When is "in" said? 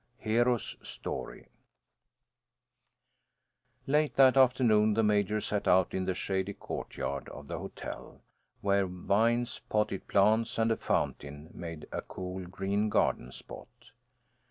5.93-6.05